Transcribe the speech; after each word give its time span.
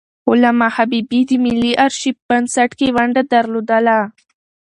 علامه 0.29 0.67
حبيبي 0.75 1.21
د 1.29 1.31
ملي 1.43 1.73
آرشیف 1.85 2.15
بنسټ 2.27 2.69
کې 2.79 2.87
ونډه 2.95 3.21
درلودله. 3.33 3.99